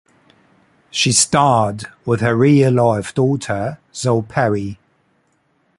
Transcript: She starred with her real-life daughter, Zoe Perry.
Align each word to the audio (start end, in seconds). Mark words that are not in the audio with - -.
She 0.89 1.11
starred 1.11 1.83
with 2.05 2.21
her 2.21 2.35
real-life 2.35 3.13
daughter, 3.13 3.77
Zoe 3.93 4.23
Perry. 4.23 4.79